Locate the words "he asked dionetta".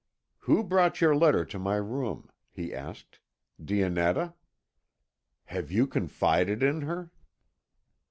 2.49-4.33